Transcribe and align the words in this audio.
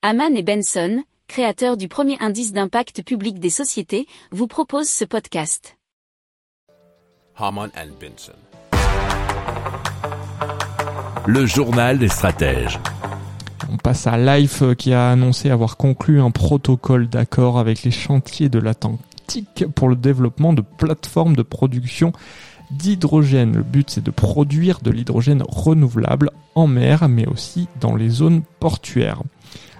Haman 0.00 0.36
et 0.36 0.44
Benson, 0.44 1.02
créateurs 1.26 1.76
du 1.76 1.88
premier 1.88 2.16
indice 2.20 2.52
d'impact 2.52 3.02
public 3.02 3.40
des 3.40 3.50
sociétés, 3.50 4.06
vous 4.30 4.46
proposent 4.46 4.88
ce 4.88 5.04
podcast. 5.04 5.76
Haman 7.36 7.68
and 7.76 7.88
Benson. 8.00 8.32
Le 11.26 11.46
journal 11.46 11.98
des 11.98 12.06
stratèges. 12.06 12.78
On 13.72 13.76
passe 13.76 14.06
à 14.06 14.16
Life 14.16 14.62
euh, 14.62 14.74
qui 14.74 14.92
a 14.92 15.10
annoncé 15.10 15.50
avoir 15.50 15.76
conclu 15.76 16.20
un 16.20 16.30
protocole 16.30 17.08
d'accord 17.08 17.58
avec 17.58 17.82
les 17.82 17.90
chantiers 17.90 18.48
de 18.48 18.60
l'Atlantique 18.60 19.64
pour 19.74 19.88
le 19.88 19.96
développement 19.96 20.52
de 20.52 20.62
plateformes 20.62 21.34
de 21.34 21.42
production 21.42 22.12
d'hydrogène. 22.70 23.56
Le 23.56 23.64
but 23.64 23.90
c'est 23.90 24.04
de 24.04 24.12
produire 24.12 24.78
de 24.78 24.92
l'hydrogène 24.92 25.42
renouvelable 25.48 26.30
en 26.54 26.68
mer 26.68 27.08
mais 27.08 27.26
aussi 27.26 27.66
dans 27.80 27.96
les 27.96 28.10
zones 28.10 28.42
portuaires. 28.60 29.22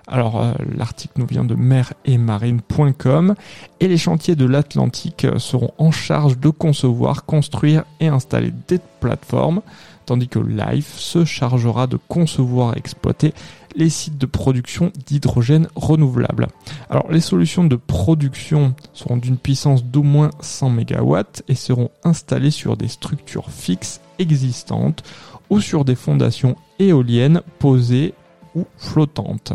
Alors 0.08 0.40
euh, 0.40 0.52
l'article 0.74 1.14
nous 1.16 1.26
vient 1.26 1.44
de 1.44 1.54
mer 1.54 1.92
et 2.04 2.16
marine.com 2.16 3.34
et 3.80 3.88
les 3.88 3.98
chantiers 3.98 4.36
de 4.36 4.46
l'Atlantique 4.46 5.26
euh, 5.26 5.38
seront 5.38 5.72
en 5.76 5.90
charge 5.90 6.38
de 6.38 6.48
concevoir, 6.48 7.26
construire 7.26 7.84
et 8.00 8.08
installer 8.08 8.52
des 8.68 8.80
plateformes 9.00 9.60
tandis 10.08 10.28
que 10.28 10.38
Life 10.38 10.94
se 10.96 11.26
chargera 11.26 11.86
de 11.86 11.98
concevoir 12.08 12.74
et 12.74 12.78
exploiter 12.78 13.34
les 13.76 13.90
sites 13.90 14.16
de 14.16 14.24
production 14.24 14.90
d'hydrogène 15.06 15.68
renouvelable. 15.76 16.48
Alors 16.88 17.12
les 17.12 17.20
solutions 17.20 17.64
de 17.64 17.76
production 17.76 18.74
seront 18.94 19.18
d'une 19.18 19.36
puissance 19.36 19.84
d'au 19.84 20.02
moins 20.02 20.30
100 20.40 20.70
MW 20.70 21.18
et 21.48 21.54
seront 21.54 21.90
installées 22.04 22.50
sur 22.50 22.78
des 22.78 22.88
structures 22.88 23.50
fixes 23.50 24.00
existantes 24.18 25.02
ou 25.50 25.60
sur 25.60 25.84
des 25.84 25.94
fondations 25.94 26.56
éoliennes 26.78 27.42
posées 27.58 28.14
ou 28.54 28.64
flottantes. 28.78 29.52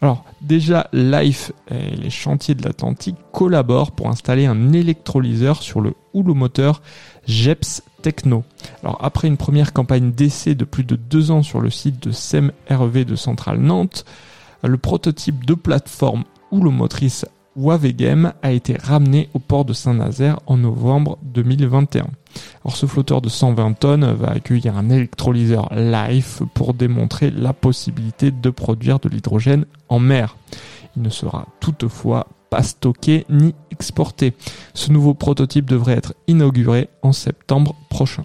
Alors 0.00 0.24
déjà, 0.40 0.88
Life 0.92 1.52
et 1.70 1.96
les 1.96 2.10
chantiers 2.10 2.54
de 2.54 2.62
l'Atlantique 2.62 3.16
collaborent 3.32 3.92
pour 3.92 4.08
installer 4.08 4.46
un 4.46 4.72
électrolyseur 4.72 5.62
sur 5.62 5.80
le 5.80 5.94
houlomoteur 6.12 6.82
JEPS 7.26 7.82
Techno. 8.02 8.44
Alors 8.82 8.98
après 9.02 9.28
une 9.28 9.36
première 9.36 9.72
campagne 9.72 10.12
d'essai 10.12 10.54
de 10.54 10.64
plus 10.64 10.84
de 10.84 10.96
deux 10.96 11.30
ans 11.30 11.42
sur 11.42 11.60
le 11.60 11.70
site 11.70 12.02
de 12.02 12.12
SEM-RV 12.12 13.04
de 13.04 13.16
Centrale 13.16 13.58
Nantes, 13.58 14.04
le 14.62 14.78
prototype 14.78 15.44
de 15.44 15.54
plateforme 15.54 16.24
houlomotrice 16.50 17.26
Wavegem 17.56 18.32
a 18.42 18.52
été 18.52 18.76
ramené 18.76 19.28
au 19.34 19.38
port 19.38 19.64
de 19.64 19.72
Saint-Nazaire 19.72 20.40
en 20.46 20.58
novembre 20.58 21.18
2021. 21.22 22.06
Alors 22.64 22.76
ce 22.76 22.86
flotteur 22.86 23.20
de 23.20 23.28
120 23.28 23.74
tonnes 23.74 24.12
va 24.12 24.28
accueillir 24.30 24.76
un 24.76 24.90
électrolyseur 24.90 25.68
Life 25.74 26.42
pour 26.54 26.74
démontrer 26.74 27.30
la 27.30 27.52
possibilité 27.52 28.30
de 28.30 28.50
produire 28.50 28.98
de 28.98 29.08
l'hydrogène 29.08 29.66
en 29.88 29.98
mer. 29.98 30.36
Il 30.96 31.02
ne 31.02 31.10
sera 31.10 31.46
toutefois 31.60 32.26
pas 32.50 32.62
stocké 32.62 33.26
ni 33.28 33.54
exporté. 33.70 34.34
Ce 34.74 34.90
nouveau 34.92 35.14
prototype 35.14 35.66
devrait 35.66 35.96
être 35.96 36.14
inauguré 36.26 36.88
en 37.02 37.12
septembre 37.12 37.74
prochain. 37.90 38.24